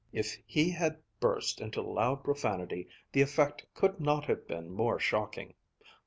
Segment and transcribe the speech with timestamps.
[0.11, 5.53] If he had burst into loud profanity, the effect could not have been more shocking.